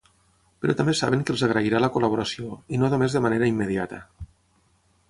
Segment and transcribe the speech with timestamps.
[0.63, 4.03] Però també saben que els agrairà la col·laboració, i no només de manera immediata.